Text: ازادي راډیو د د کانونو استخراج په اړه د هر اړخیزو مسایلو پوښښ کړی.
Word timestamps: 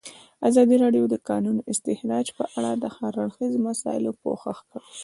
ازادي 0.49 0.75
راډیو 0.83 1.03
د 1.09 1.09
د 1.13 1.15
کانونو 1.29 1.61
استخراج 1.71 2.27
په 2.37 2.43
اړه 2.57 2.71
د 2.83 2.85
هر 2.97 3.13
اړخیزو 3.23 3.59
مسایلو 3.67 4.11
پوښښ 4.23 4.57
کړی. 4.71 4.89